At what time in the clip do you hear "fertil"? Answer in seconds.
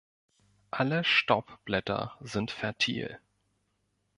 2.49-3.19